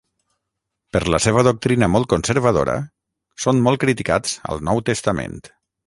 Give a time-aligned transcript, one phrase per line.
[0.95, 2.79] Per la seva doctrina molt conservadora
[3.47, 5.43] són molt criticats al Nou Testament.